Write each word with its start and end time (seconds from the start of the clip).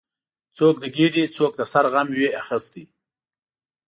څوک 0.57 0.75
د 0.79 0.85
ګیډې، 0.95 1.23
څوک 1.35 1.51
د 1.57 1.61
سر 1.73 1.85
غم 1.93 2.07
وي 2.17 2.27
اخیستی 2.41 2.83